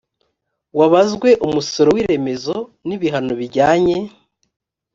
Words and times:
wabazwe 0.77 1.29
umusoro 1.45 1.89
w’iremezo 1.95 2.55
n’ibihano 2.87 3.31
bijyanye 3.39 3.97